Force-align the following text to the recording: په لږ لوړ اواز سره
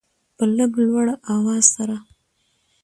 په 0.35 0.43
لږ 0.57 0.71
لوړ 0.85 1.05
اواز 1.35 1.65
سره 1.75 1.97